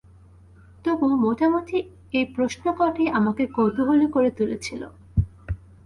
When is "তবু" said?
0.85-1.07